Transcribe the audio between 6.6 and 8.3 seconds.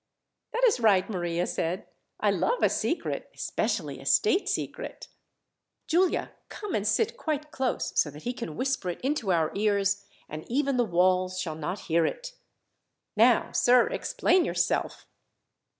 and sit quite close, so that